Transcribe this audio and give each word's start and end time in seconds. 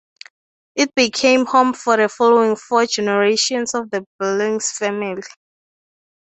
It 0.73 0.95
became 0.95 1.41
the 1.43 1.51
home 1.51 1.73
for 1.75 1.95
the 1.95 2.09
following 2.09 2.55
four 2.55 2.87
generations 2.87 3.75
of 3.75 3.91
the 3.91 4.03
Billings 4.17 4.71
family. 4.71 5.21